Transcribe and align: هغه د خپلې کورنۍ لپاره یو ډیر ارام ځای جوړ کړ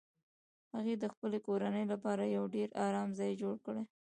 هغه 0.75 0.93
د 0.99 1.05
خپلې 1.13 1.39
کورنۍ 1.47 1.85
لپاره 1.93 2.23
یو 2.35 2.43
ډیر 2.55 2.69
ارام 2.87 3.09
ځای 3.19 3.31
جوړ 3.41 3.55
کړ 3.65 3.75